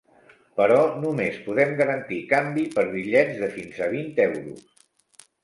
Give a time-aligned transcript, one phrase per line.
[0.59, 4.67] Però només podem garantir canvi per bitllets de fins a vint euros.